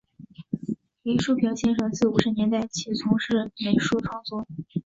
[1.03, 4.47] 李叔平先生自五十年代起从事美术创作。